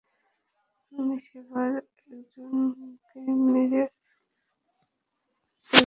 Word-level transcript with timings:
তুমি 0.83 1.15
সেবার 1.27 1.71
একজনকে 1.77 3.19
মেরে 3.45 3.83
ফেলেছ। 3.87 5.79